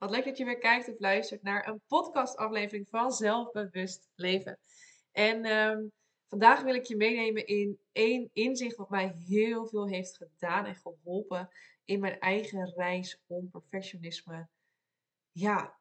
Wat 0.00 0.10
leuk 0.10 0.24
dat 0.24 0.36
je 0.36 0.44
weer 0.44 0.58
kijkt 0.58 0.88
of 0.88 0.98
luistert 0.98 1.42
naar 1.42 1.68
een 1.68 1.80
podcastaflevering 1.86 2.88
van 2.88 3.12
Zelfbewust 3.12 4.08
Leven. 4.14 4.58
En 5.12 5.44
ehm, 5.44 5.86
vandaag 6.28 6.62
wil 6.62 6.74
ik 6.74 6.84
je 6.84 6.96
meenemen 6.96 7.46
in 7.46 7.78
één 7.92 8.30
inzicht 8.32 8.76
wat 8.76 8.90
mij 8.90 9.08
heel 9.08 9.66
veel 9.66 9.88
heeft 9.88 10.16
gedaan 10.16 10.66
en 10.66 10.74
geholpen 10.74 11.48
in 11.84 12.00
mijn 12.00 12.18
eigen 12.18 12.72
reis 12.76 13.20
om 13.26 13.50
perfectionisme 13.50 14.48
ja, 15.32 15.78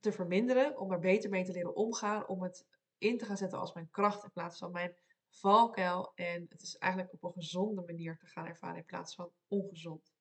te 0.00 0.12
verminderen, 0.12 0.78
om 0.78 0.92
er 0.92 1.00
beter 1.00 1.30
mee 1.30 1.44
te 1.44 1.52
leren 1.52 1.76
omgaan, 1.76 2.28
om 2.28 2.42
het 2.42 2.66
in 2.98 3.18
te 3.18 3.24
gaan 3.24 3.36
zetten 3.36 3.58
als 3.58 3.74
mijn 3.74 3.90
kracht 3.90 4.24
in 4.24 4.32
plaats 4.32 4.58
van 4.58 4.70
mijn 4.70 4.96
valkuil. 5.28 6.12
En 6.14 6.46
het 6.48 6.62
is 6.62 6.76
eigenlijk 6.76 7.12
op 7.12 7.22
een 7.22 7.42
gezonde 7.42 7.82
manier 7.86 8.16
te 8.16 8.26
gaan 8.26 8.46
ervaren 8.46 8.76
in 8.76 8.84
plaats 8.84 9.14
van 9.14 9.30
ongezond. 9.48 10.12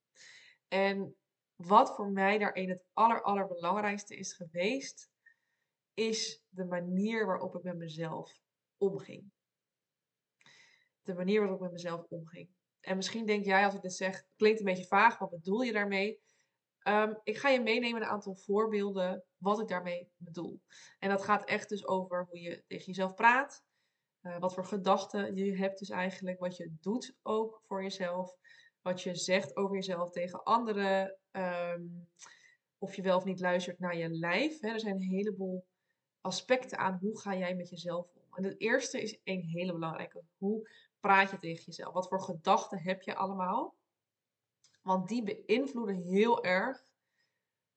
En 0.67 1.15
wat 1.57 1.95
voor 1.95 2.11
mij 2.11 2.37
daarin 2.37 2.69
het 2.69 2.83
aller, 2.93 3.21
allerbelangrijkste 3.21 4.15
is 4.15 4.33
geweest, 4.33 5.09
is 5.93 6.43
de 6.49 6.65
manier 6.65 7.25
waarop 7.25 7.55
ik 7.55 7.63
met 7.63 7.77
mezelf 7.77 8.39
omging. 8.77 9.31
De 11.01 11.13
manier 11.13 11.39
waarop 11.39 11.57
ik 11.57 11.63
met 11.63 11.71
mezelf 11.71 12.05
omging. 12.09 12.49
En 12.79 12.95
misschien 12.95 13.25
denk 13.25 13.45
jij 13.45 13.65
als 13.65 13.73
ik 13.73 13.81
dit 13.81 13.93
zeg, 13.93 14.23
klinkt 14.35 14.59
een 14.59 14.65
beetje 14.65 14.87
vaag, 14.87 15.17
wat 15.17 15.29
bedoel 15.29 15.61
je 15.61 15.71
daarmee? 15.71 16.21
Ehm, 16.79 17.13
ik 17.23 17.37
ga 17.37 17.49
je 17.49 17.61
meenemen 17.61 18.01
een 18.01 18.07
aantal 18.07 18.35
voorbeelden 18.35 19.23
wat 19.37 19.59
ik 19.59 19.67
daarmee 19.67 20.11
bedoel. 20.15 20.61
En 20.99 21.09
dat 21.09 21.23
gaat 21.23 21.45
echt 21.45 21.69
dus 21.69 21.87
over 21.87 22.25
hoe 22.29 22.39
je 22.39 22.63
tegen 22.67 22.85
jezelf 22.85 23.13
praat, 23.13 23.63
uh, 24.21 24.39
wat 24.39 24.53
voor 24.53 24.65
gedachten 24.65 25.35
je 25.35 25.57
hebt 25.57 25.79
dus 25.79 25.89
eigenlijk, 25.89 26.39
wat 26.39 26.57
je 26.57 26.75
doet 26.79 27.15
ook 27.21 27.61
voor 27.65 27.83
jezelf, 27.83 28.35
wat 28.81 29.01
je 29.01 29.15
zegt 29.15 29.55
over 29.55 29.75
jezelf 29.75 30.09
tegen 30.09 30.43
anderen, 30.43 31.17
ehm, 31.37 31.85
of 32.77 32.95
je 32.95 33.01
wel 33.01 33.17
of 33.17 33.23
niet 33.23 33.39
luistert 33.39 33.79
naar 33.79 33.97
je 33.97 34.09
lijf. 34.09 34.59
Hè. 34.59 34.69
Er 34.69 34.79
zijn 34.79 34.95
een 34.95 35.09
heleboel 35.09 35.65
aspecten 36.21 36.77
aan 36.77 36.97
hoe 37.01 37.19
ga 37.19 37.35
jij 37.35 37.55
met 37.55 37.69
jezelf 37.69 38.07
om. 38.13 38.35
En 38.35 38.43
het 38.43 38.59
eerste 38.59 39.01
is 39.01 39.19
een 39.23 39.41
hele 39.41 39.71
belangrijke. 39.71 40.21
Hoe 40.37 40.69
praat 40.99 41.31
je 41.31 41.37
tegen 41.37 41.63
jezelf? 41.65 41.93
Wat 41.93 42.07
voor 42.07 42.21
gedachten 42.21 42.81
heb 42.81 43.01
je 43.01 43.15
allemaal? 43.15 43.75
Want 44.81 45.07
die 45.07 45.23
beïnvloeden 45.23 46.01
heel 46.01 46.43
erg 46.43 46.85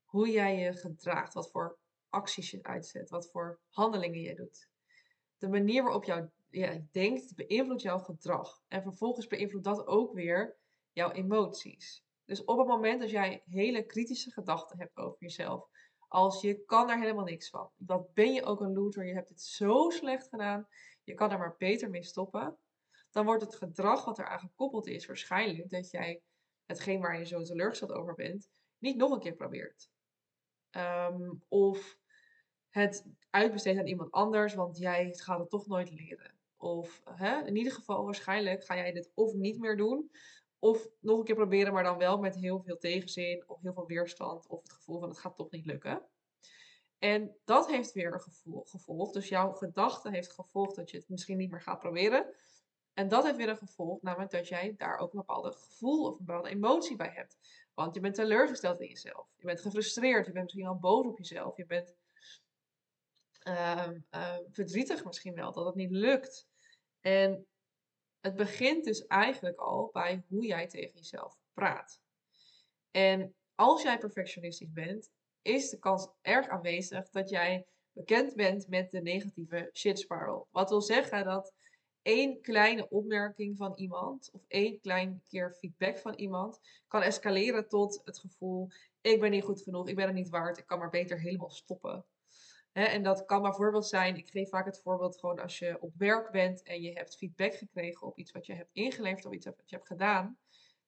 hoe 0.05 0.31
jij 0.31 0.59
je 0.59 0.73
gedraagt, 0.73 1.35
wat 1.35 1.51
voor 1.51 1.79
acties 2.09 2.51
je 2.51 2.63
uitzet, 2.63 3.11
wat 3.11 3.31
voor 3.31 3.61
handelingen 3.69 4.21
je 4.21 4.35
doet. 4.35 4.69
De 5.39 5.49
manier 5.49 5.83
waarop 5.83 6.05
ja, 6.51 6.81
denkt 6.93 7.35
beïnvloedt 7.35 7.83
jouw 7.83 7.99
gedrag. 7.99 8.63
En 8.69 8.83
vervolgens 8.83 9.27
beïnvloedt 9.27 9.65
dat 9.65 9.87
ook 9.87 10.13
weer 10.13 10.57
jouw 10.93 11.11
emoties. 11.11 12.05
Dus 12.31 12.45
op 12.45 12.59
het 12.59 12.67
moment 12.67 13.01
dat 13.01 13.11
jij 13.11 13.43
hele 13.47 13.87
kritische 13.87 14.31
gedachten 14.31 14.79
hebt 14.79 14.97
over 14.97 15.17
jezelf, 15.21 15.69
als 16.09 16.41
je 16.41 16.65
kan 16.65 16.91
er 16.91 16.99
helemaal 16.99 17.25
niks 17.25 17.51
van, 17.51 17.71
wat 17.77 18.15
ben 18.15 18.33
je 18.33 18.45
ook 18.45 18.61
een 18.61 18.73
loser, 18.73 19.07
je 19.07 19.15
hebt 19.15 19.29
het 19.29 19.43
zo 19.43 19.89
slecht 19.89 20.29
gedaan, 20.29 20.69
je 21.05 21.15
kan 21.15 21.31
er 21.31 21.39
maar 21.39 21.55
beter 21.59 21.91
mee 21.91 22.03
stoppen, 22.03 22.59
dan 23.11 23.25
wordt 23.25 23.43
het 23.43 23.55
gedrag 23.55 24.05
wat 24.05 24.19
eraan 24.19 24.39
gekoppeld 24.39 24.87
is 24.87 25.07
waarschijnlijk 25.07 25.71
dat 25.71 25.91
jij 25.91 26.23
hetgeen 26.67 27.01
waar 27.01 27.19
je 27.19 27.27
zo 27.27 27.43
teleurgesteld 27.43 27.93
over 27.93 28.15
bent, 28.15 28.51
niet 28.79 28.97
nog 28.97 29.11
een 29.13 29.21
keer 29.21 29.35
probeert. 29.35 29.91
Ehm, 30.71 31.33
of 31.49 31.99
het 32.69 33.07
uitbesteedt 33.31 33.79
aan 33.79 33.87
iemand 33.87 34.11
anders, 34.11 34.55
want 34.55 34.79
jij 34.79 35.15
gaat 35.15 35.39
het 35.39 35.51
toch 35.51 35.67
nooit 35.67 35.91
leren. 35.91 36.35
Of 36.57 37.03
hè, 37.05 37.47
in 37.47 37.57
ieder 37.57 37.73
geval 37.73 38.05
waarschijnlijk 38.05 38.65
ga 38.65 38.77
jij 38.77 38.93
dit 38.93 39.11
of 39.15 39.35
niet 39.35 39.59
meer 39.59 39.77
doen, 39.77 40.11
of 40.61 40.89
nog 41.01 41.19
een 41.19 41.25
keer 41.25 41.35
proberen, 41.35 41.73
maar 41.73 41.83
dan 41.83 41.99
wel 41.99 42.19
met 42.19 42.37
heel 42.37 42.63
veel 42.63 42.79
tegenzin 42.79 43.45
of 43.47 43.61
heel 43.61 43.73
veel 43.73 43.87
weerstand 43.87 44.47
of 44.47 44.63
het 44.63 44.73
gevoel 44.73 45.01
van 45.01 45.09
het 45.09 45.19
gaat 45.19 45.37
toch 45.37 45.51
niet 45.51 45.67
lukken. 45.67 46.03
En 46.99 47.37
dat 47.45 47.71
heeft 47.71 47.93
weer 47.93 48.13
een 48.13 48.67
gevolg. 48.69 49.13
Dus 49.13 49.29
jouw 49.29 49.53
gedachte 49.53 50.11
heeft 50.11 50.33
gevolgd 50.33 50.77
dat 50.77 50.91
je 50.91 50.97
het 50.97 51.09
misschien 51.09 51.37
niet 51.37 51.51
meer 51.51 51.63
gaat 51.63 51.79
proberen. 51.79 52.35
En 52.95 53.09
dat 53.09 53.25
heeft 53.25 53.37
weer 53.37 53.49
een 53.49 53.57
gevolg, 53.57 54.03
namelijk 54.03 54.31
dat 54.31 54.49
jij 54.49 54.75
daar 54.77 54.99
ook 54.99 55.13
een 55.13 55.19
bepaald 55.19 55.57
gevoel 55.57 56.07
of 56.07 56.19
een 56.19 56.25
bepaalde 56.25 56.49
emotie 56.49 56.97
bij 56.97 57.13
hebt. 57.15 57.39
Want 57.75 57.95
je 57.95 58.01
bent 58.01 58.15
teleurgesteld 58.15 58.81
in 58.81 58.89
jezelf. 58.89 59.27
Je 59.37 59.47
bent 59.47 59.61
gefrustreerd. 59.61 60.27
Je 60.27 60.33
bent 60.33 60.45
misschien 60.45 60.67
al 60.67 60.79
boos 60.79 61.07
op 61.07 61.19
jezelf. 61.19 61.57
Je 61.57 61.67
bent 61.67 61.95
uh, 63.49 63.89
uh, 64.11 64.37
verdrietig 64.51 65.05
misschien 65.05 65.35
wel 65.35 65.53
dat 65.53 65.67
het 65.67 65.75
niet 65.75 65.91
lukt. 65.91 66.49
En 67.01 67.47
het 68.21 68.37
begint 68.37 68.85
dus 68.85 69.07
eigenlijk 69.07 69.59
al 69.59 69.91
bij 69.93 70.23
hoe 70.29 70.47
jij 70.47 70.67
tegen 70.67 70.97
jezelf 70.97 71.39
praat. 71.55 72.01
En 72.91 73.35
als 73.55 73.83
jij 73.83 73.99
perfectionistisch 73.99 74.73
bent, 74.73 75.11
is 75.43 75.71
de 75.71 75.79
kans 75.79 76.09
erg 76.23 76.49
aanwezig 76.49 77.11
dat 77.11 77.31
jij 77.31 77.67
bekend 77.93 78.35
bent 78.35 78.69
met 78.69 78.91
de 78.91 79.03
negatieve 79.03 79.71
shit 79.73 79.99
spiral. 79.99 80.49
Wat 80.51 80.71
wil 80.71 80.83
zeggen 80.83 81.25
dat 81.25 81.55
één 82.03 82.41
kleine 82.41 82.89
opmerking 82.89 83.57
van 83.57 83.73
iemand 83.77 84.31
of 84.33 84.45
één 84.49 84.81
klein 84.81 85.23
keer 85.29 85.55
feedback 85.59 85.99
van 85.99 86.15
iemand 86.15 86.61
kan 86.89 87.03
escaleren 87.03 87.69
tot 87.69 88.01
het 88.05 88.19
gevoel: 88.19 88.69
ik 89.01 89.21
ben 89.21 89.31
niet 89.31 89.45
goed 89.45 89.63
genoeg, 89.63 89.89
ik 89.89 89.97
ben 89.97 90.07
er 90.07 90.13
niet 90.13 90.29
waard, 90.29 90.59
ik 90.59 90.67
kan 90.67 90.79
maar 90.79 90.91
beter 90.91 91.21
helemaal 91.21 91.51
stoppen. 91.51 92.05
En 92.73 93.03
dat 93.03 93.25
kan 93.25 93.43
bijvoorbeeld 93.43 93.87
zijn, 93.87 94.17
ik 94.17 94.31
geef 94.31 94.49
vaak 94.49 94.65
het 94.65 94.81
voorbeeld 94.83 95.19
gewoon 95.19 95.39
als 95.39 95.59
je 95.59 95.81
op 95.81 95.93
werk 95.97 96.31
bent 96.31 96.63
en 96.63 96.83
je 96.83 96.93
hebt 96.93 97.17
feedback 97.17 97.55
gekregen 97.55 98.07
op 98.07 98.19
iets 98.19 98.33
wat 98.33 98.47
je 98.47 98.55
hebt 98.55 98.71
ingeleverd 98.73 99.27
of 99.27 99.33
iets 99.33 99.47
wat 99.47 99.71
je 99.71 99.77
hebt 99.77 99.89
gedaan. 99.89 100.39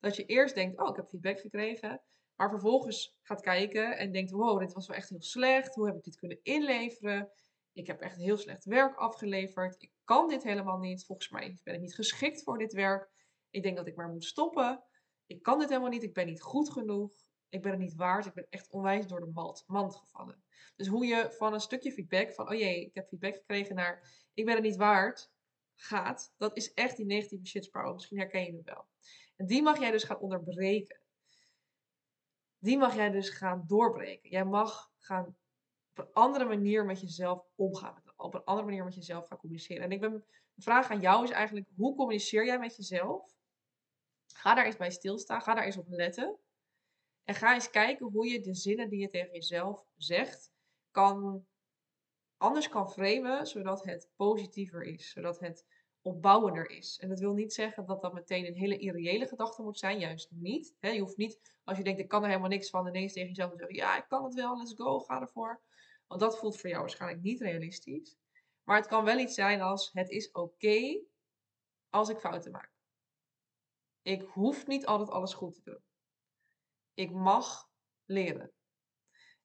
Dat 0.01 0.17
je 0.17 0.25
eerst 0.25 0.55
denkt, 0.55 0.81
oh 0.81 0.89
ik 0.89 0.97
heb 0.97 1.09
feedback 1.09 1.41
gekregen, 1.41 2.01
maar 2.37 2.51
vervolgens 2.51 3.17
gaat 3.23 3.41
kijken 3.41 3.99
en 3.99 4.13
denkt, 4.13 4.31
wow 4.31 4.61
dit 4.61 4.73
was 4.73 4.87
wel 4.87 4.97
echt 4.97 5.09
heel 5.09 5.23
slecht, 5.23 5.75
hoe 5.75 5.87
heb 5.87 5.97
ik 5.97 6.05
dit 6.05 6.17
kunnen 6.17 6.39
inleveren? 6.43 7.33
Ik 7.73 7.87
heb 7.87 8.01
echt 8.01 8.17
heel 8.17 8.37
slecht 8.37 8.65
werk 8.65 8.97
afgeleverd. 8.97 9.83
Ik 9.83 9.93
kan 10.05 10.29
dit 10.29 10.43
helemaal 10.43 10.79
niet. 10.79 11.05
Volgens 11.05 11.29
mij 11.29 11.59
ben 11.63 11.75
ik 11.75 11.81
niet 11.81 11.95
geschikt 11.95 12.43
voor 12.43 12.59
dit 12.59 12.73
werk. 12.73 13.11
Ik 13.51 13.63
denk 13.63 13.77
dat 13.77 13.87
ik 13.87 13.97
maar 13.97 14.09
moet 14.09 14.25
stoppen. 14.25 14.85
Ik 15.27 15.43
kan 15.43 15.59
dit 15.59 15.69
helemaal 15.69 15.91
niet. 15.91 16.03
Ik 16.03 16.15
ben 16.15 16.27
niet 16.27 16.43
goed 16.43 16.71
genoeg. 16.71 17.13
Ik 17.53 17.63
ben 17.63 17.71
het 17.71 17.81
niet 17.81 17.95
waard. 17.95 18.27
Ik 18.27 18.35
ben 18.35 18.47
echt 18.51 18.71
onwijs 18.71 19.07
door 19.07 19.21
de 19.21 19.63
mand, 19.67 19.97
gevallen. 19.97 20.43
Dus 20.77 20.87
hoe 20.87 21.07
je 21.07 21.31
van 21.39 21.55
een 21.55 21.61
stukje 21.61 21.93
feedback 21.93 22.33
van, 22.33 22.49
oh 22.49 22.59
jee, 22.59 22.87
ik 22.87 22.95
heb 22.95 23.09
feedback 23.09 23.35
gekregen 23.35 23.75
naar, 23.75 24.27
ik 24.35 24.45
ben 24.45 24.55
het 24.55 24.65
niet 24.65 24.77
waard, 24.77 25.33
gaat. 25.75 26.35
Dat 26.37 26.57
is 26.57 26.75
echt 26.75 26.97
die 26.97 27.07
negatieve 27.07 27.47
shitspower. 27.47 27.93
Misschien 27.93 28.19
herken 28.19 28.45
je 28.45 28.53
het 28.53 28.65
wel. 28.65 28.87
En 29.37 29.47
die 29.47 29.63
mag 29.63 29.79
jij 29.79 29.91
dus 29.91 30.05
gaan 30.05 30.19
onderbreken. 30.19 31.01
Die 32.59 32.79
mag 32.79 32.95
jij 32.95 33.11
dus 33.11 33.29
gaan 33.29 33.65
doorbreken. 33.67 34.31
Jij 34.31 34.45
mag 34.45 34.93
gaan 34.99 35.37
op 35.91 35.99
een 35.99 36.13
andere 36.13 36.45
manier 36.45 36.85
met 36.85 37.01
jezelf 37.01 37.45
omgaan. 37.55 38.03
Op 38.17 38.35
een 38.35 38.45
andere 38.45 38.67
manier 38.67 38.85
met 38.85 38.95
jezelf 38.95 39.27
gaan 39.27 39.39
communiceren. 39.39 39.83
En 39.83 39.93
ik 39.93 40.01
ben, 40.01 40.25
de 40.55 40.63
vraag 40.63 40.91
aan 40.91 41.01
jou 41.01 41.25
is 41.25 41.31
eigenlijk, 41.31 41.69
hoe 41.77 41.97
communiceer 41.97 42.47
jij 42.47 42.59
met 42.59 42.77
jezelf? 42.77 43.35
Ga 44.27 44.55
daar 44.55 44.65
eens 44.65 44.77
bij 44.77 44.91
stilstaan. 44.91 45.43
Ga 45.43 45.55
daar 45.55 45.65
eens 45.65 45.77
op 45.77 45.89
letten. 45.89 46.39
En 47.25 47.35
ga 47.35 47.55
eens 47.55 47.71
kijken 47.71 48.07
hoe 48.07 48.29
je 48.29 48.41
de 48.41 48.55
zinnen 48.55 48.89
die 48.89 49.01
je 49.01 49.09
tegen 49.09 49.33
jezelf 49.33 49.87
zegt, 49.97 50.53
kan, 50.91 51.47
anders 52.37 52.69
kan 52.69 52.91
framen, 52.91 53.47
zodat 53.47 53.85
het 53.85 54.11
positiever 54.17 54.83
is. 54.83 55.11
Zodat 55.11 55.39
het 55.39 55.67
opbouwender 56.03 56.71
is. 56.71 56.99
En 56.99 57.09
dat 57.09 57.21
wil 57.21 57.35
niet 57.35 57.53
zeggen 57.53 57.87
dat 57.87 58.03
dat 58.03 58.13
meteen 58.13 58.47
een 58.47 58.55
hele 58.55 58.79
irreële 58.79 59.27
gedachte 59.27 59.63
moet 59.63 59.79
zijn. 59.79 59.99
Juist 59.99 60.31
niet. 60.31 60.75
je 60.81 61.01
hoeft 61.01 61.17
niet, 61.17 61.41
als 61.65 61.79
je 61.79 61.85
denkt, 61.85 62.01
ik 62.01 62.09
kan 62.09 62.23
er 62.23 62.29
helemaal 62.29 62.49
niks 62.49 62.71
van, 62.71 62.87
ineens 62.87 63.13
tegen 63.13 63.29
jezelf 63.29 63.51
te 63.51 63.57
zeggen, 63.57 63.77
ja, 63.77 63.97
ik 63.97 64.09
kan 64.09 64.25
het 64.25 64.35
wel, 64.35 64.59
let's 64.59 64.75
go, 64.77 65.01
ga 65.01 65.21
ervoor. 65.21 65.61
Want 66.07 66.21
dat 66.21 66.39
voelt 66.39 66.61
voor 66.61 66.69
jou 66.69 66.81
waarschijnlijk 66.81 67.23
niet 67.23 67.41
realistisch. 67.41 68.17
Maar 68.65 68.77
het 68.77 68.87
kan 68.87 69.05
wel 69.05 69.19
iets 69.19 69.35
zijn 69.35 69.61
als 69.61 69.91
het 69.93 70.11
is 70.11 70.31
oké 70.31 71.01
als 71.91 72.09
ik 72.09 72.19
fouten 72.19 72.51
maak. 72.51 72.71
Ik 74.03 74.23
hoef 74.23 74.67
niet 74.67 74.87
altijd 74.87 75.11
alles 75.11 75.35
goed 75.35 75.55
te 75.55 75.61
doen. 75.65 75.83
Ik 76.95 77.11
mag 77.11 77.69
leren. 78.05 78.53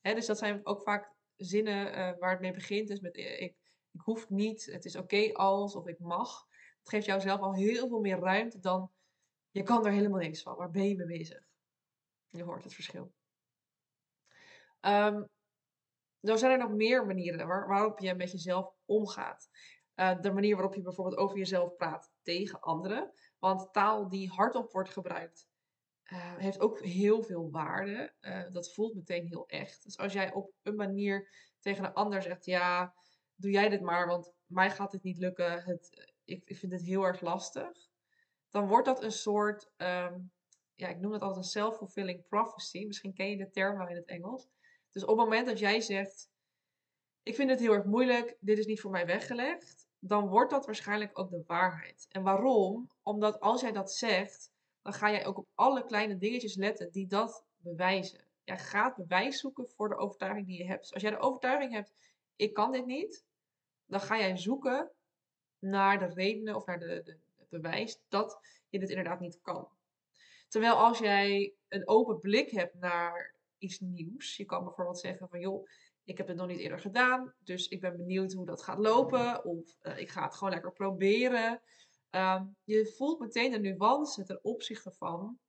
dus 0.01 0.25
dat 0.25 0.37
zijn 0.37 0.65
ook 0.65 0.81
vaak 0.81 1.15
zinnen 1.35 1.87
uh, 1.87 2.19
waar 2.19 2.31
het 2.31 2.39
mee 2.39 2.51
begint. 2.51 2.87
Dus 2.87 2.99
met 2.99 3.15
eh, 3.15 3.41
ik, 3.41 3.55
ik 3.91 4.01
hoef 4.01 4.29
niet, 4.29 4.65
het 4.65 4.85
is 4.85 4.95
oké 4.95 5.33
als 5.33 5.75
of 5.75 5.87
ik 5.87 5.99
mag. 5.99 6.45
Het 6.79 6.89
geeft 6.89 7.05
jou 7.05 7.21
zelf 7.21 7.39
al 7.39 7.55
heel 7.55 7.87
veel 7.87 7.99
meer 7.99 8.19
ruimte 8.19 8.59
dan 8.59 8.91
je 9.49 9.63
kan 9.63 9.85
er 9.85 9.91
helemaal 9.91 10.19
niks 10.19 10.41
van. 10.41 10.55
Waar 10.55 10.71
ben 10.71 10.87
je 10.87 10.95
mee 10.95 11.17
bezig? 11.17 11.47
Je 12.27 12.43
hoort 12.43 12.63
het 12.63 12.73
verschil. 12.73 13.13
Dan 16.19 16.37
zijn 16.37 16.51
er 16.51 16.57
nog 16.57 16.71
meer 16.71 17.05
manieren 17.05 17.47
waarop 17.47 17.99
je 17.99 18.15
met 18.15 18.31
jezelf 18.31 18.73
omgaat. 18.85 19.49
Uh, 19.95 20.21
de 20.21 20.31
manier 20.31 20.55
waarop 20.55 20.73
je 20.73 20.81
bijvoorbeeld 20.81 21.17
over 21.17 21.37
jezelf 21.37 21.75
praat 21.75 22.11
tegen 22.21 22.59
anderen. 22.59 23.13
Want 23.39 23.73
taal 23.73 24.09
die 24.09 24.29
hardop 24.29 24.71
wordt 24.71 24.89
gebruikt, 24.89 25.47
uh, 26.11 26.37
heeft 26.37 26.59
ook 26.59 26.79
heel 26.79 27.23
veel 27.23 27.51
waarde. 27.51 28.13
Uh, 28.21 28.43
dat 28.51 28.73
voelt 28.73 28.95
meteen 28.95 29.25
heel 29.25 29.47
echt. 29.47 29.83
Dus 29.83 29.97
als 29.97 30.13
jij 30.13 30.33
op 30.33 30.51
een 30.61 30.75
manier 30.75 31.29
tegen 31.59 31.85
een 31.85 31.93
ander 31.93 32.21
zegt: 32.21 32.45
Ja, 32.45 32.93
doe 33.35 33.51
jij 33.51 33.69
dit 33.69 33.81
maar, 33.81 34.07
want 34.07 34.33
mij 34.45 34.71
gaat 34.71 34.91
dit 34.91 35.03
niet 35.03 35.17
lukken. 35.17 35.63
Het, 35.63 36.13
ik, 36.23 36.41
ik 36.45 36.57
vind 36.57 36.71
het 36.71 36.81
heel 36.81 37.03
erg 37.03 37.21
lastig. 37.21 37.89
Dan 38.49 38.67
wordt 38.67 38.85
dat 38.85 39.03
een 39.03 39.11
soort, 39.11 39.71
um, 39.77 40.31
ja, 40.75 40.87
ik 40.87 40.99
noem 40.99 41.11
het 41.11 41.21
altijd 41.21 41.45
een 41.45 41.51
self-fulfilling 41.51 42.27
prophecy. 42.27 42.85
Misschien 42.85 43.13
ken 43.13 43.29
je 43.29 43.37
de 43.37 43.49
term 43.49 43.77
wel 43.77 43.87
in 43.87 43.95
het 43.95 44.07
Engels. 44.07 44.47
Dus 44.91 45.03
op 45.03 45.09
het 45.09 45.17
moment 45.17 45.47
dat 45.47 45.59
jij 45.59 45.81
zegt, 45.81 46.29
ik 47.23 47.35
vind 47.35 47.49
het 47.49 47.59
heel 47.59 47.73
erg 47.73 47.85
moeilijk, 47.85 48.37
dit 48.39 48.57
is 48.57 48.65
niet 48.65 48.81
voor 48.81 48.91
mij 48.91 49.05
weggelegd, 49.05 49.87
dan 49.99 50.27
wordt 50.27 50.51
dat 50.51 50.65
waarschijnlijk 50.65 51.19
ook 51.19 51.29
de 51.29 51.43
waarheid. 51.47 52.05
En 52.09 52.23
waarom? 52.23 52.89
Omdat 53.03 53.39
als 53.39 53.61
jij 53.61 53.71
dat 53.71 53.91
zegt, 53.91 54.51
dan 54.87 54.95
ga 54.95 55.11
jij 55.11 55.25
ook 55.25 55.37
op 55.37 55.47
alle 55.55 55.85
kleine 55.85 56.17
dingetjes 56.17 56.55
letten 56.55 56.91
die 56.91 57.07
dat 57.07 57.45
bewijzen. 57.57 58.25
Jij 58.43 58.57
gaat 58.57 58.95
bewijs 58.95 59.39
zoeken 59.39 59.69
voor 59.69 59.89
de 59.89 59.95
overtuiging 59.95 60.47
die 60.47 60.57
je 60.57 60.65
hebt. 60.65 60.81
Dus 60.81 60.93
als 60.93 61.01
jij 61.01 61.11
de 61.11 61.19
overtuiging 61.19 61.73
hebt, 61.73 61.93
ik 62.35 62.53
kan 62.53 62.71
dit 62.71 62.85
niet, 62.85 63.25
dan 63.85 63.99
ga 63.99 64.17
jij 64.17 64.37
zoeken 64.37 64.91
naar 65.59 65.99
de 65.99 66.05
redenen 66.05 66.55
of 66.55 66.65
naar 66.65 66.79
de, 66.79 67.17
het 67.37 67.49
bewijs 67.49 67.99
dat 68.07 68.39
je 68.69 68.79
dit 68.79 68.89
inderdaad 68.89 69.19
niet 69.19 69.41
kan. 69.41 69.67
Terwijl 70.47 70.75
als 70.75 70.99
jij 70.99 71.53
een 71.67 71.87
open 71.87 72.19
blik 72.19 72.49
hebt 72.49 72.73
naar 72.73 73.35
iets 73.57 73.79
nieuws, 73.79 74.37
je 74.37 74.45
kan 74.45 74.63
bijvoorbeeld 74.63 74.99
zeggen 74.99 75.29
van 75.29 75.39
joh, 75.39 75.67
ik 76.03 76.17
heb 76.17 76.27
het 76.27 76.37
nog 76.37 76.47
niet 76.47 76.59
eerder 76.59 76.79
gedaan, 76.79 77.33
dus 77.39 77.67
ik 77.67 77.81
ben 77.81 77.97
benieuwd 77.97 78.33
hoe 78.33 78.45
dat 78.45 78.63
gaat 78.63 78.79
lopen. 78.79 79.45
Of 79.45 79.75
uh, 79.81 79.97
ik 79.97 80.09
ga 80.09 80.23
het 80.23 80.35
gewoon 80.35 80.53
lekker 80.53 80.71
proberen. 80.71 81.61
Uh, 82.11 82.41
je 82.63 82.93
voelt 82.97 83.19
meteen 83.19 83.51
de 83.51 83.59
nuance 83.59 84.23
ten 84.23 84.43
opzichte 84.43 84.91
van, 84.91 85.39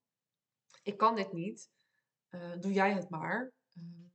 ik 0.83 0.97
kan 0.97 1.15
dit 1.15 1.33
niet, 1.33 1.71
uh, 2.31 2.59
doe 2.61 2.73
jij 2.73 2.93
het 2.93 3.11
maar. 3.11 3.53
Ehm, 3.75 4.07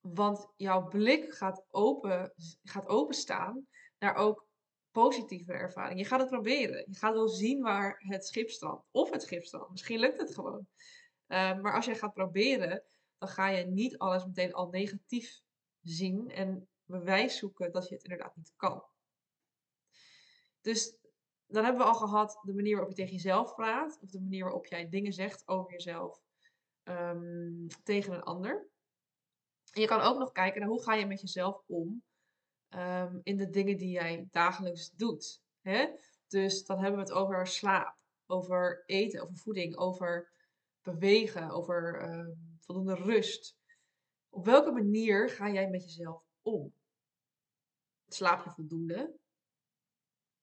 want 0.00 0.48
jouw 0.56 0.88
blik 0.88 1.34
gaat, 1.34 1.64
open, 1.70 2.32
gaat 2.62 2.86
openstaan 2.86 3.66
naar 3.98 4.14
ook 4.14 4.46
positieve 4.90 5.52
ervaring. 5.52 5.98
Je 5.98 6.04
gaat 6.04 6.20
het 6.20 6.28
proberen. 6.28 6.84
Je 6.90 6.98
gaat 6.98 7.14
wel 7.14 7.28
zien 7.28 7.62
waar 7.62 7.96
het 7.98 8.26
schip 8.26 8.50
strandt. 8.50 8.84
Of 8.90 9.10
het 9.10 9.22
schip 9.22 9.44
strandt. 9.44 9.70
Misschien 9.70 9.98
lukt 9.98 10.18
het 10.18 10.34
gewoon. 10.34 10.66
Uh, 11.28 11.60
maar 11.60 11.74
als 11.74 11.84
je 11.84 11.94
gaat 11.94 12.14
proberen, 12.14 12.84
dan 13.18 13.28
ga 13.28 13.48
je 13.48 13.66
niet 13.66 13.98
alles 13.98 14.26
meteen 14.26 14.52
al 14.52 14.68
negatief 14.68 15.40
zien 15.82 16.30
en 16.30 16.68
bewijs 16.84 17.38
zoeken 17.38 17.72
dat 17.72 17.88
je 17.88 17.94
het 17.94 18.04
inderdaad 18.04 18.36
niet 18.36 18.52
kan. 18.56 18.84
Dus 20.64 20.96
dan 21.46 21.64
hebben 21.64 21.82
we 21.82 21.88
al 21.88 21.94
gehad 21.94 22.40
de 22.42 22.54
manier 22.54 22.72
waarop 22.72 22.90
je 22.90 22.96
tegen 22.96 23.14
jezelf 23.14 23.54
praat, 23.54 23.98
of 24.02 24.10
de 24.10 24.20
manier 24.20 24.42
waarop 24.42 24.66
jij 24.66 24.88
dingen 24.88 25.12
zegt 25.12 25.48
over 25.48 25.72
jezelf 25.72 26.22
um, 26.84 27.66
tegen 27.82 28.12
een 28.14 28.22
ander. 28.22 28.68
En 29.72 29.80
je 29.80 29.86
kan 29.86 30.00
ook 30.00 30.18
nog 30.18 30.32
kijken 30.32 30.60
naar 30.60 30.68
hoe 30.68 30.82
ga 30.82 30.94
je 30.94 31.06
met 31.06 31.20
jezelf 31.20 31.62
om 31.66 32.02
um, 32.68 33.20
in 33.22 33.36
de 33.36 33.50
dingen 33.50 33.76
die 33.76 33.90
jij 33.90 34.28
dagelijks 34.30 34.90
doet. 34.90 35.42
Hè? 35.60 35.86
Dus 36.26 36.64
dan 36.64 36.78
hebben 36.78 37.00
we 37.00 37.06
het 37.06 37.14
over 37.14 37.46
slaap, 37.46 37.96
over 38.26 38.82
eten, 38.86 39.22
over 39.22 39.36
voeding, 39.36 39.76
over 39.76 40.32
bewegen, 40.82 41.50
over 41.50 42.02
um, 42.12 42.58
voldoende 42.58 42.94
rust. 42.94 43.56
Op 44.28 44.44
welke 44.44 44.70
manier 44.70 45.28
ga 45.28 45.50
jij 45.50 45.68
met 45.68 45.84
jezelf 45.84 46.22
om? 46.42 46.74
Slaap 48.06 48.44
je 48.44 48.50
voldoende? 48.50 49.22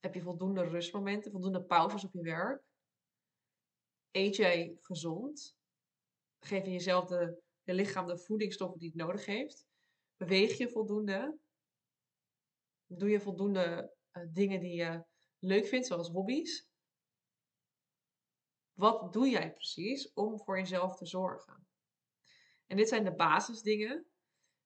Heb 0.01 0.13
je 0.13 0.21
voldoende 0.21 0.63
rustmomenten, 0.63 1.31
voldoende 1.31 1.63
pauzes 1.63 2.03
op 2.03 2.13
je 2.13 2.21
werk? 2.21 2.63
Eet 4.11 4.35
jij 4.35 4.77
gezond? 4.79 5.55
Geef 6.39 6.65
je 6.65 6.71
jezelf 6.71 7.05
de, 7.05 7.41
je 7.63 7.73
lichaam 7.73 8.07
de 8.07 8.17
voedingsstoffen 8.17 8.79
die 8.79 8.87
het 8.87 8.97
nodig 8.97 9.25
heeft? 9.25 9.65
Beweeg 10.17 10.57
je 10.57 10.69
voldoende? 10.69 11.39
Doe 12.85 13.09
je 13.09 13.19
voldoende 13.19 13.95
uh, 14.11 14.23
dingen 14.33 14.59
die 14.59 14.75
je 14.75 15.03
leuk 15.39 15.65
vindt, 15.65 15.87
zoals 15.87 16.09
hobby's? 16.09 16.69
Wat 18.73 19.13
doe 19.13 19.29
jij 19.29 19.53
precies 19.53 20.13
om 20.13 20.39
voor 20.39 20.57
jezelf 20.57 20.95
te 20.95 21.05
zorgen? 21.05 21.67
En 22.67 22.77
dit 22.77 22.87
zijn 22.87 23.03
de 23.03 23.15
basisdingen. 23.15 24.05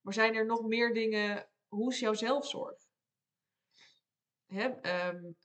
Maar 0.02 0.14
zijn 0.14 0.36
er 0.36 0.46
nog 0.46 0.66
meer 0.66 0.94
dingen? 0.94 1.50
Hoe 1.68 1.92
is 1.92 2.00
jouw 2.00 2.14
zelfzorg? 2.14 2.85
Um, 4.48 4.80
um, 4.82 5.36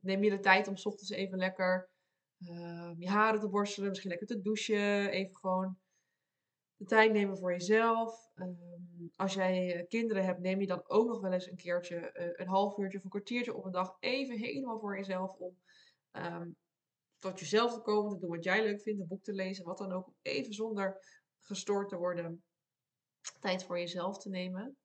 neem 0.00 0.24
je 0.24 0.30
de 0.30 0.40
tijd 0.40 0.68
om 0.68 0.76
s 0.76 0.86
ochtends 0.86 1.10
even 1.10 1.38
lekker 1.38 1.88
um, 2.48 2.94
je 2.98 3.08
haren 3.08 3.40
te 3.40 3.48
borstelen, 3.48 3.88
misschien 3.88 4.10
lekker 4.10 4.26
te 4.26 4.40
douchen, 4.40 5.10
even 5.10 5.36
gewoon 5.36 5.78
de 6.76 6.84
tijd 6.84 7.12
nemen 7.12 7.38
voor 7.38 7.52
jezelf. 7.52 8.30
als 9.16 9.34
jij 9.34 9.86
kinderen 9.88 10.24
hebt, 10.24 10.40
neem 10.40 10.60
je 10.60 10.66
dan 10.66 10.88
ook 10.88 11.08
nog 11.08 11.20
wel 11.20 11.32
eens 11.32 11.50
een 11.50 11.56
keertje, 11.56 12.10
uh, 12.14 12.28
een 12.32 12.48
half 12.48 12.78
uurtje 12.78 12.98
of 12.98 13.04
een 13.04 13.10
kwartiertje 13.10 13.54
op 13.54 13.64
een 13.64 13.72
dag 13.72 13.96
even 14.00 14.38
helemaal 14.38 14.78
voor 14.78 14.96
jezelf 14.96 15.34
om 15.34 15.56
tot 17.18 17.40
jezelf 17.40 17.74
te 17.74 17.80
komen, 17.80 18.12
te 18.12 18.18
doen 18.18 18.30
wat 18.30 18.44
jij 18.44 18.62
leuk 18.62 18.80
vindt, 18.80 19.00
een 19.00 19.06
boek 19.06 19.22
te 19.22 19.32
lezen, 19.32 19.64
wat 19.64 19.78
dan 19.78 19.92
ook, 19.92 20.12
even 20.22 20.54
zonder 20.54 21.00
gestoord 21.40 21.88
te 21.88 21.96
worden, 21.96 22.44
tijd 23.40 23.64
voor 23.64 23.78
jezelf 23.78 24.18
te 24.18 24.28
nemen. 24.28 24.76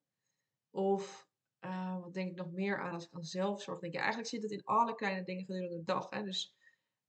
Of 0.69 1.27
uh, 1.65 2.01
wat 2.01 2.13
denk 2.13 2.29
ik 2.29 2.35
nog 2.35 2.51
meer 2.51 2.79
aan 2.79 2.93
als 2.93 3.05
ik 3.05 3.13
aan 3.13 3.23
zelfzorg 3.23 3.79
denk? 3.79 3.93
Ja, 3.93 3.99
eigenlijk 3.99 4.29
zit 4.29 4.41
het 4.41 4.51
in 4.51 4.63
alle 4.63 4.95
kleine 4.95 5.23
dingen 5.23 5.45
gedurende 5.45 5.77
de 5.77 5.83
dag. 5.83 6.09
Hè? 6.09 6.23
Dus 6.23 6.55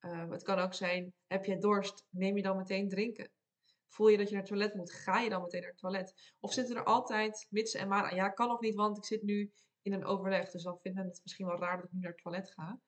uh, 0.00 0.30
het 0.30 0.42
kan 0.42 0.58
ook 0.58 0.74
zijn, 0.74 1.14
heb 1.26 1.44
je 1.44 1.58
dorst, 1.58 2.06
neem 2.10 2.36
je 2.36 2.42
dan 2.42 2.56
meteen 2.56 2.88
drinken. 2.88 3.30
Voel 3.88 4.08
je 4.08 4.16
dat 4.16 4.26
je 4.26 4.32
naar 4.32 4.42
het 4.42 4.50
toilet 4.50 4.74
moet, 4.74 4.92
ga 4.92 5.20
je 5.20 5.28
dan 5.28 5.42
meteen 5.42 5.60
naar 5.60 5.70
het 5.70 5.78
toilet. 5.78 6.34
Of 6.40 6.52
zitten 6.52 6.76
er 6.76 6.84
altijd 6.84 7.46
mitsen 7.50 7.80
en 7.80 7.88
maar 7.88 8.14
ja, 8.14 8.28
kan 8.28 8.50
of 8.50 8.60
niet, 8.60 8.74
want 8.74 8.96
ik 8.96 9.04
zit 9.04 9.22
nu 9.22 9.52
in 9.82 9.92
een 9.92 10.04
overleg. 10.04 10.50
Dus 10.50 10.62
dan 10.62 10.78
vindt 10.78 10.98
men 10.98 11.06
het 11.06 11.20
misschien 11.22 11.46
wel 11.46 11.58
raar 11.58 11.76
dat 11.76 11.84
ik 11.84 11.92
nu 11.92 12.00
naar 12.00 12.10
het 12.10 12.22
toilet 12.22 12.50
ga. 12.50 12.80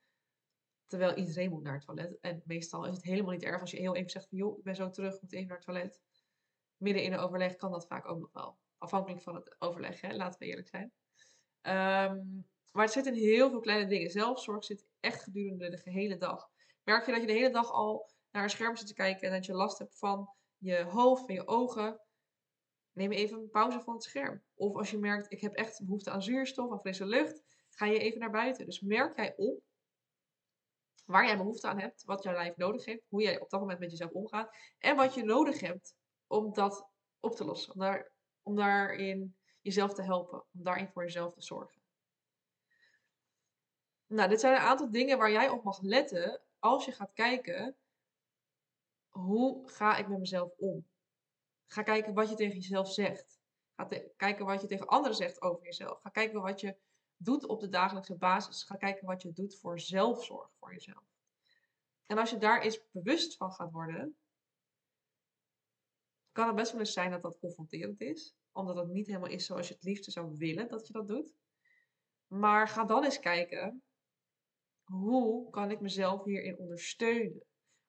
Terwijl 0.87 1.15
iedereen 1.15 1.51
moet 1.51 1.63
naar 1.63 1.75
het 1.75 1.85
toilet. 1.85 2.19
En 2.21 2.43
meestal 2.45 2.85
is 2.87 2.95
het 2.95 3.05
helemaal 3.05 3.33
niet 3.33 3.43
erg 3.43 3.61
als 3.61 3.71
je 3.71 3.77
heel 3.77 3.97
even 3.97 4.11
zegt 4.11 4.29
van, 4.29 4.39
joh, 4.39 4.59
ik 4.59 4.65
ben 4.65 4.77
zo 4.77 4.91
terug, 4.91 5.21
moet 5.21 5.33
even 5.33 5.47
naar 5.47 5.57
het 5.57 5.67
toilet. 5.67 6.01
Midden 6.77 7.03
in 7.03 7.13
een 7.13 7.19
overleg 7.19 7.57
kan 7.57 7.71
dat 7.71 7.87
vaak 7.87 8.09
ook 8.09 8.19
nog 8.19 8.33
wel. 8.33 8.59
Afhankelijk 8.79 9.23
van 9.23 9.35
het 9.35 9.57
overleg, 9.59 10.01
hè? 10.01 10.17
laten 10.17 10.39
we 10.39 10.47
eerlijk 10.47 10.69
zijn. 10.69 10.93
Um, 11.67 12.47
maar 12.73 12.85
het 12.85 12.93
zit 12.93 13.07
in 13.07 13.15
heel 13.15 13.51
veel 13.51 13.61
kleine 13.61 13.87
dingen. 13.87 14.11
Zelfzorg 14.11 14.65
zit 14.65 14.87
echt 15.01 15.23
gedurende 15.23 15.71
de 15.71 15.77
gehele 15.77 16.17
dag. 16.17 16.49
Merk 16.83 17.07
je 17.07 17.13
dat 17.13 17.21
je 17.21 17.27
de 17.27 17.33
hele 17.33 17.51
dag 17.51 17.71
al 17.71 18.11
naar 18.31 18.43
een 18.43 18.51
scherm 18.51 18.77
zit 18.77 18.87
te 18.87 18.95
kijken 18.95 19.29
en 19.29 19.35
dat 19.35 19.47
je 19.47 19.53
last 19.53 19.79
hebt 19.79 19.99
van 19.99 20.31
je 20.59 20.83
hoofd, 20.83 21.25
van 21.27 21.35
je 21.35 21.47
ogen? 21.47 22.01
Neem 22.93 23.13
even 23.13 23.39
een 23.39 23.51
pauze 23.51 23.81
van 23.81 23.95
het 23.95 24.03
scherm. 24.03 24.43
Of 24.55 24.77
als 24.77 24.91
je 24.91 24.99
merkt, 24.99 25.33
ik 25.33 25.41
heb 25.41 25.55
echt 25.55 25.85
behoefte 25.85 26.11
aan 26.11 26.23
zuurstof, 26.23 26.71
aan 26.71 26.81
frisse 26.81 27.07
lucht, 27.07 27.43
ga 27.69 27.87
je 27.87 27.99
even 27.99 28.21
naar 28.21 28.31
buiten. 28.31 28.67
Dus 28.67 28.81
merk 28.81 29.17
jij 29.17 29.35
op 29.37 29.63
waar 31.05 31.27
jij 31.27 31.37
behoefte 31.37 31.67
aan 31.67 31.81
hebt, 31.81 32.05
wat 32.05 32.23
jouw 32.23 32.33
lijf 32.33 32.57
nodig 32.57 32.85
heeft, 32.85 33.07
hoe 33.09 33.23
jij 33.23 33.41
op 33.41 33.51
dat 33.51 33.61
moment 33.61 33.79
met 33.79 33.91
jezelf 33.91 34.11
omgaat 34.11 34.57
en 34.79 34.97
wat 34.97 35.15
je 35.15 35.25
nodig 35.25 35.61
hebt 35.61 35.95
om 36.27 36.53
dat 36.53 36.89
op 37.21 37.35
te 37.37 37.45
lossen. 37.45 37.75
Om, 37.75 37.81
daar, 37.81 38.13
om 38.43 38.57
daarin 38.57 39.37
jezelf 39.67 39.95
te 39.95 40.03
helpen, 40.03 40.45
om 40.55 40.63
daarin 40.63 40.89
voor 40.89 41.03
jezelf 41.03 41.35
te 41.35 41.43
zorgen. 41.43 41.81
Nou, 44.07 44.29
dit 44.29 44.41
zijn 44.41 44.55
een 44.55 44.61
aantal 44.61 44.91
dingen 44.91 45.19
waar 45.19 45.31
jij 45.31 45.49
op 45.49 45.63
mag 45.63 45.81
letten 45.81 46.41
als 46.59 46.85
je 46.85 46.93
gaat 46.93 47.13
kijken, 47.13 47.77
hoe 49.09 49.69
ga 49.71 49.97
ik 49.97 50.09
met 50.09 50.19
mezelf 50.19 50.53
om? 50.57 50.87
Ga 51.67 51.83
kijken 51.83 52.15
wat 52.15 52.29
je 52.29 52.35
tegen 52.35 52.55
jezelf 52.55 52.93
zegt. 52.93 53.41
Ga 53.75 53.89
kijken 54.17 54.47
wat 54.47 54.61
je 54.61 54.67
tegen 54.67 54.87
anderen 54.87 55.17
zegt 55.17 55.43
over 55.43 55.65
jezelf. 55.65 56.01
Ga 56.01 56.09
kijken 56.09 56.41
wat 56.41 56.61
je 56.61 56.77
doet 57.17 57.47
op 57.47 57.61
de 57.61 57.69
dagelijkse 57.69 58.17
basis. 58.17 58.63
Ga 58.65 58.77
kijken 58.77 59.07
wat 59.07 59.23
je 59.23 59.33
doet 59.33 59.59
voor 59.59 59.81
zelfzorg 59.81 60.51
voor 60.59 60.73
jezelf. 60.73 61.05
En 62.07 62.19
als 62.19 62.31
je 62.31 62.39
daar 62.39 62.61
eens 62.61 62.91
bewust 62.91 63.37
van 63.37 63.53
gaat 63.53 63.73
worden, 63.73 64.17
kan 66.37 66.47
het 66.47 66.57
best 66.57 66.71
wel 66.71 66.81
eens 66.81 66.93
zijn 66.93 67.11
dat 67.11 67.23
dat 67.23 67.39
confronterend 67.39 68.01
is. 68.01 68.35
Omdat 68.53 68.77
het 68.77 68.89
niet 68.89 69.07
helemaal 69.07 69.29
is 69.29 69.47
zoals 69.47 69.69
je 69.69 69.75
het 69.75 69.83
liefste 69.83 70.11
zou 70.11 70.37
willen 70.37 70.69
dat 70.69 70.87
je 70.87 70.93
dat 70.93 71.09
doet. 71.09 71.35
Maar 72.27 72.69
ga 72.69 72.85
dan 72.85 73.05
eens 73.05 73.19
kijken, 73.19 73.83
hoe 74.85 75.51
kan 75.51 75.71
ik 75.71 75.81
mezelf 75.81 76.25
hierin 76.25 76.59
ondersteunen? 76.59 77.43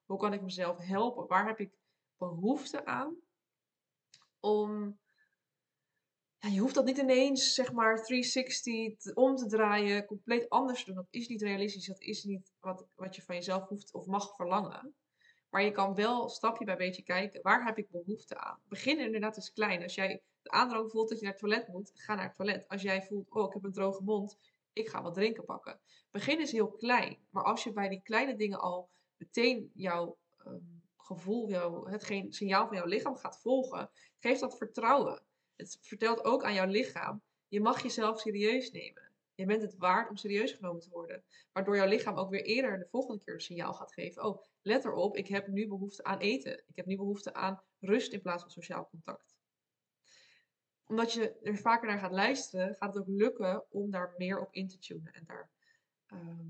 Hoe 0.04 0.18
kan 0.18 0.32
ik 0.32 0.42
mezelf 0.42 0.78
helpen? 0.78 1.26
Waar 1.26 1.46
heb 1.46 1.58
ik 1.58 1.72
behoefte 2.16 2.84
aan 2.84 3.16
om 4.40 4.98
ja, 6.38 6.48
je 6.48 6.60
hoeft 6.60 6.74
dat 6.74 6.84
niet 6.84 6.98
ineens, 6.98 7.54
zeg 7.54 7.72
maar, 7.72 8.02
360 8.02 9.14
om 9.14 9.36
te 9.36 9.46
draaien, 9.46 10.04
compleet 10.04 10.48
anders 10.48 10.78
te 10.78 10.86
doen. 10.86 10.94
Dat 10.94 11.06
is 11.10 11.28
niet 11.28 11.42
realistisch. 11.42 11.86
Dat 11.86 12.00
is 12.00 12.24
niet 12.24 12.52
wat, 12.60 12.86
wat 12.94 13.16
je 13.16 13.22
van 13.22 13.34
jezelf 13.34 13.68
hoeft 13.68 13.92
of 13.92 14.06
mag 14.06 14.34
verlangen. 14.36 14.94
Maar 15.50 15.62
je 15.62 15.70
kan 15.70 15.94
wel 15.94 16.28
stapje 16.28 16.64
bij 16.64 16.76
beetje 16.76 17.02
kijken, 17.02 17.42
waar 17.42 17.64
heb 17.64 17.78
ik 17.78 17.90
behoefte 17.90 18.38
aan? 18.38 18.58
Begin 18.68 18.98
inderdaad 18.98 19.36
eens 19.36 19.52
klein. 19.52 19.82
Als 19.82 19.94
jij 19.94 20.22
de 20.42 20.50
aandrang 20.50 20.90
voelt 20.90 21.08
dat 21.08 21.18
je 21.18 21.24
naar 21.24 21.32
het 21.32 21.42
toilet 21.42 21.68
moet, 21.68 21.90
ga 21.94 22.14
naar 22.14 22.24
het 22.24 22.36
toilet. 22.36 22.68
Als 22.68 22.82
jij 22.82 23.02
voelt, 23.02 23.30
oh, 23.30 23.46
ik 23.46 23.52
heb 23.52 23.64
een 23.64 23.72
droge 23.72 24.02
mond, 24.02 24.38
ik 24.72 24.88
ga 24.88 25.02
wat 25.02 25.14
drinken 25.14 25.44
pakken. 25.44 25.80
Begin 26.10 26.40
is 26.40 26.52
heel 26.52 26.70
klein. 26.70 27.18
Maar 27.30 27.44
als 27.44 27.64
je 27.64 27.72
bij 27.72 27.88
die 27.88 28.02
kleine 28.02 28.36
dingen 28.36 28.60
al 28.60 28.90
meteen 29.16 29.70
jouw 29.74 30.18
um, 30.46 30.82
gevoel, 30.96 31.48
jouw, 31.48 31.86
hetgeen 31.86 32.32
signaal 32.32 32.66
van 32.66 32.76
jouw 32.76 32.86
lichaam 32.86 33.16
gaat 33.16 33.40
volgen, 33.40 33.90
geeft 34.18 34.40
dat 34.40 34.56
vertrouwen. 34.56 35.22
Het 35.56 35.78
vertelt 35.80 36.24
ook 36.24 36.44
aan 36.44 36.54
jouw 36.54 36.66
lichaam, 36.66 37.22
je 37.48 37.60
mag 37.60 37.82
jezelf 37.82 38.20
serieus 38.20 38.70
nemen. 38.70 39.07
Je 39.38 39.46
bent 39.46 39.62
het 39.62 39.76
waard 39.76 40.08
om 40.08 40.16
serieus 40.16 40.52
genomen 40.52 40.80
te 40.80 40.90
worden. 40.90 41.24
Waardoor 41.52 41.76
jouw 41.76 41.86
lichaam 41.86 42.16
ook 42.16 42.30
weer 42.30 42.42
eerder 42.42 42.78
de 42.78 42.88
volgende 42.90 43.24
keer 43.24 43.34
een 43.34 43.40
signaal 43.40 43.74
gaat 43.74 43.92
geven. 43.92 44.24
Oh, 44.24 44.42
let 44.62 44.84
erop, 44.84 45.16
ik 45.16 45.28
heb 45.28 45.46
nu 45.46 45.68
behoefte 45.68 46.04
aan 46.04 46.18
eten. 46.18 46.62
Ik 46.66 46.76
heb 46.76 46.86
nu 46.86 46.96
behoefte 46.96 47.34
aan 47.34 47.62
rust 47.78 48.12
in 48.12 48.20
plaats 48.20 48.42
van 48.42 48.50
sociaal 48.50 48.88
contact. 48.88 49.36
omdat 50.84 51.12
je 51.12 51.38
er 51.42 51.56
vaker 51.56 51.88
naar 51.88 51.98
gaat 51.98 52.12
luisteren, 52.12 52.74
gaat 52.74 52.94
het 52.94 53.02
ook 53.02 53.08
lukken 53.08 53.64
om 53.70 53.90
daar 53.90 54.14
meer 54.16 54.40
op 54.40 54.52
in 54.52 54.68
te 54.68 54.78
tunen. 54.78 55.12
En 55.12 55.24
daar, 55.26 55.50
ehm, 56.06 56.48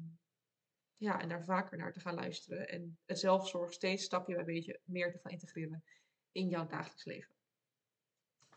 ja, 0.96 1.20
en 1.20 1.28
daar 1.28 1.44
vaker 1.44 1.78
naar 1.78 1.92
te 1.92 2.00
gaan 2.00 2.14
luisteren. 2.14 2.68
En 2.68 2.98
het 3.06 3.18
zelfzorg 3.18 3.72
steeds 3.72 4.04
stapje 4.04 4.34
bij 4.34 4.44
beetje 4.44 4.80
meer 4.84 5.12
te 5.12 5.18
gaan 5.18 5.32
integreren 5.32 5.84
in 6.32 6.48
jouw 6.48 6.66
dagelijks 6.66 7.04
leven. 7.04 7.34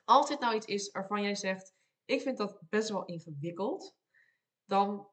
Als 0.05 0.29
dit 0.29 0.39
nou 0.39 0.55
iets 0.55 0.65
is 0.65 0.91
waarvan 0.91 1.21
jij 1.21 1.35
zegt, 1.35 1.73
ik 2.05 2.21
vind 2.21 2.38
dat 2.38 2.59
best 2.69 2.89
wel 2.89 3.05
ingewikkeld, 3.05 4.00
dan 4.72 5.10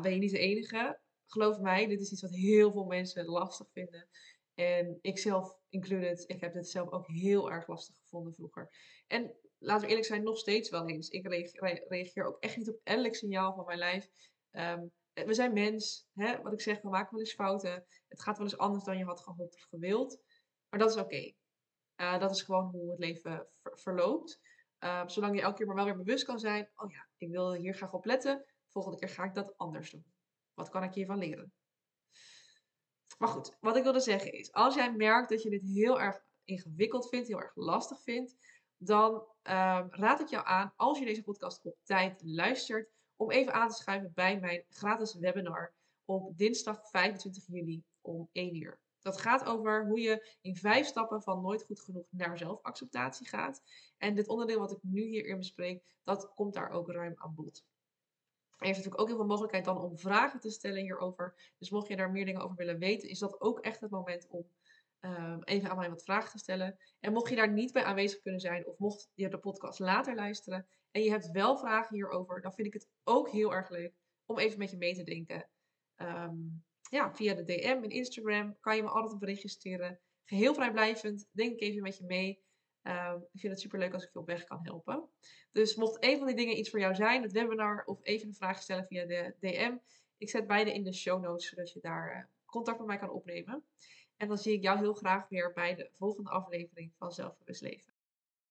ben 0.00 0.12
je 0.12 0.18
niet 0.18 0.30
de 0.30 0.38
enige. 0.38 1.00
Geloof 1.26 1.58
mij, 1.58 1.86
dit 1.86 2.00
is 2.00 2.12
iets 2.12 2.22
wat 2.22 2.34
heel 2.34 2.72
veel 2.72 2.84
mensen 2.84 3.24
lastig 3.24 3.70
vinden. 3.72 4.08
En 4.54 4.98
ik 5.00 5.18
zelf 5.18 5.58
included, 5.68 6.24
ik 6.26 6.40
heb 6.40 6.52
dit 6.52 6.68
zelf 6.68 6.90
ook 6.90 7.06
heel 7.06 7.50
erg 7.50 7.66
lastig 7.66 7.96
gevonden 7.96 8.34
vroeger. 8.34 8.70
En 9.06 9.34
laten 9.58 9.82
we 9.82 9.88
eerlijk 9.88 10.06
zijn, 10.06 10.22
nog 10.22 10.38
steeds 10.38 10.70
wel 10.70 10.88
eens. 10.88 11.08
Ik 11.08 11.26
reageer 11.88 12.24
ook 12.24 12.40
echt 12.40 12.56
niet 12.56 12.68
op 12.68 12.80
elk 12.82 13.14
signaal 13.14 13.54
van 13.54 13.64
mijn 13.64 13.78
lijf. 13.78 14.08
Ehm, 14.50 14.86
we 15.12 15.34
zijn 15.34 15.52
mens, 15.52 16.08
hè? 16.14 16.42
wat 16.42 16.52
ik 16.52 16.60
zeg, 16.60 16.82
we 16.82 16.88
maken 16.88 17.10
wel 17.10 17.20
eens 17.20 17.34
fouten. 17.34 17.86
Het 18.08 18.22
gaat 18.22 18.36
wel 18.36 18.46
eens 18.46 18.58
anders 18.58 18.84
dan 18.84 18.98
je 18.98 19.04
had 19.04 19.20
gehoopt 19.20 19.54
of 19.54 19.62
gewild. 19.62 20.20
Maar 20.68 20.80
dat 20.80 20.90
is 20.90 21.00
oké. 21.02 21.32
Eh, 21.94 22.18
dat 22.18 22.30
is 22.30 22.42
gewoon 22.42 22.70
hoe 22.70 22.90
het 22.90 22.98
leven 22.98 23.48
verloopt. 23.60 24.40
Uh, 24.80 25.06
zolang 25.06 25.36
je 25.36 25.42
elke 25.42 25.56
keer 25.56 25.66
maar 25.66 25.76
wel 25.76 25.84
weer 25.84 25.96
bewust 25.96 26.24
kan 26.24 26.38
zijn. 26.38 26.70
Oh 26.76 26.90
ja, 26.90 27.08
ik 27.16 27.30
wil 27.30 27.52
hier 27.54 27.74
graag 27.74 27.92
op 27.92 28.04
letten. 28.04 28.44
Volgende 28.76 28.98
keer 28.98 29.08
ga 29.08 29.24
ik 29.24 29.34
dat 29.34 29.58
anders 29.58 29.90
doen. 29.90 30.04
Wat 30.54 30.68
kan 30.68 30.82
ik 30.82 30.94
hiervan 30.94 31.18
leren? 31.18 31.52
Maar 33.18 33.28
goed, 33.28 33.56
wat 33.60 33.76
ik 33.76 33.82
wilde 33.82 34.00
zeggen 34.00 34.32
is, 34.32 34.52
als 34.52 34.74
jij 34.74 34.92
merkt 34.92 35.28
dat 35.28 35.42
je 35.42 35.50
dit 35.50 35.62
heel 35.62 36.00
erg 36.00 36.24
ingewikkeld 36.44 37.08
vindt, 37.08 37.28
heel 37.28 37.40
erg 37.40 37.54
lastig 37.54 38.02
vindt, 38.02 38.36
dan 38.76 39.26
ehm, 39.42 39.86
raad 39.90 40.20
ik 40.20 40.28
jou 40.28 40.46
aan, 40.46 40.72
als 40.76 40.98
je 40.98 41.04
deze 41.04 41.22
podcast 41.22 41.64
op 41.64 41.76
tijd 41.82 42.22
luistert, 42.24 42.90
om 43.16 43.30
even 43.30 43.52
aan 43.52 43.68
te 43.68 43.74
schuiven 43.74 44.12
bij 44.14 44.40
mijn 44.40 44.64
gratis 44.68 45.14
webinar 45.14 45.74
op 46.04 46.38
dinsdag 46.38 46.88
25 46.90 47.46
juli 47.46 47.84
om 48.00 48.28
1 48.32 48.56
uur. 48.56 48.80
Dat 49.00 49.20
gaat 49.20 49.44
over 49.44 49.86
hoe 49.86 50.00
je 50.00 50.36
in 50.40 50.56
vijf 50.56 50.86
stappen 50.86 51.22
van 51.22 51.42
nooit 51.42 51.62
goed 51.62 51.80
genoeg 51.80 52.06
naar 52.10 52.38
zelfacceptatie 52.38 53.28
gaat. 53.28 53.62
En 53.98 54.14
dit 54.14 54.28
onderdeel 54.28 54.58
wat 54.58 54.72
ik 54.72 54.82
nu 54.82 55.02
hierin 55.02 55.38
bespreek, 55.38 55.84
dat 56.04 56.34
komt 56.34 56.54
daar 56.54 56.70
ook 56.70 56.90
ruim 56.90 57.14
aan 57.16 57.34
bod. 57.34 57.64
Er 58.56 58.68
is 58.68 58.76
natuurlijk 58.76 59.00
ook 59.00 59.06
heel 59.06 59.16
veel 59.16 59.26
mogelijkheid 59.26 59.64
dan 59.64 59.80
om 59.80 59.98
vragen 59.98 60.40
te 60.40 60.50
stellen 60.50 60.82
hierover. 60.82 61.52
Dus 61.58 61.70
mocht 61.70 61.88
je 61.88 61.96
daar 61.96 62.10
meer 62.10 62.24
dingen 62.24 62.40
over 62.40 62.56
willen 62.56 62.78
weten, 62.78 63.08
is 63.08 63.18
dat 63.18 63.40
ook 63.40 63.60
echt 63.60 63.80
het 63.80 63.90
moment 63.90 64.26
om 64.28 64.46
um, 65.00 65.42
even 65.42 65.70
aan 65.70 65.76
mij 65.76 65.90
wat 65.90 66.02
vragen 66.02 66.30
te 66.30 66.38
stellen. 66.38 66.76
En 67.00 67.12
mocht 67.12 67.28
je 67.28 67.36
daar 67.36 67.52
niet 67.52 67.72
bij 67.72 67.84
aanwezig 67.84 68.20
kunnen 68.20 68.40
zijn, 68.40 68.66
of 68.66 68.78
mocht 68.78 69.08
je 69.14 69.28
de 69.28 69.38
podcast 69.38 69.78
later 69.78 70.14
luisteren 70.14 70.66
en 70.90 71.02
je 71.02 71.10
hebt 71.10 71.30
wel 71.30 71.58
vragen 71.58 71.94
hierover, 71.94 72.40
dan 72.40 72.52
vind 72.52 72.66
ik 72.66 72.72
het 72.72 72.88
ook 73.04 73.30
heel 73.30 73.54
erg 73.54 73.70
leuk 73.70 73.94
om 74.26 74.38
even 74.38 74.58
met 74.58 74.70
je 74.70 74.76
mee 74.76 74.94
te 74.94 75.04
denken. 75.04 75.48
Um, 75.96 76.64
ja, 76.90 77.14
via 77.14 77.34
de 77.34 77.44
DM 77.44 77.78
in 77.82 77.90
Instagram 77.90 78.56
kan 78.60 78.76
je 78.76 78.82
me 78.82 78.88
altijd 78.88 79.12
een 79.12 79.18
berichtje 79.18 79.48
sturen. 79.48 80.00
Geheel 80.24 80.54
vrijblijvend, 80.54 81.28
denk 81.32 81.52
ik 81.52 81.60
even 81.60 81.82
met 81.82 81.96
je 81.96 82.04
mee. 82.04 82.44
Um, 82.88 83.26
ik 83.32 83.40
vind 83.40 83.52
het 83.52 83.60
super 83.60 83.78
leuk 83.78 83.92
als 83.92 84.04
ik 84.04 84.12
je 84.12 84.18
op 84.18 84.26
weg 84.26 84.44
kan 84.44 84.58
helpen. 84.62 85.08
Dus 85.52 85.74
mocht 85.74 86.04
een 86.04 86.18
van 86.18 86.26
die 86.26 86.36
dingen 86.36 86.58
iets 86.58 86.70
voor 86.70 86.80
jou 86.80 86.94
zijn, 86.94 87.22
het 87.22 87.32
webinar 87.32 87.84
of 87.84 87.98
even 88.02 88.28
een 88.28 88.34
vraag 88.34 88.62
stellen 88.62 88.86
via 88.86 89.06
de 89.06 89.34
DM, 89.40 89.76
ik 90.16 90.30
zet 90.30 90.46
beide 90.46 90.72
in 90.72 90.84
de 90.84 90.92
show 90.92 91.22
notes 91.22 91.48
zodat 91.48 91.72
je 91.72 91.80
daar 91.80 92.16
uh, 92.16 92.24
contact 92.44 92.78
met 92.78 92.86
mij 92.86 92.98
kan 92.98 93.10
opnemen. 93.10 93.64
En 94.16 94.28
dan 94.28 94.38
zie 94.38 94.52
ik 94.52 94.62
jou 94.62 94.78
heel 94.78 94.94
graag 94.94 95.28
weer 95.28 95.52
bij 95.52 95.74
de 95.74 95.90
volgende 95.92 96.30
aflevering 96.30 96.92
van 96.96 97.12
Zelfbewust 97.12 97.60
Leven. 97.62 97.95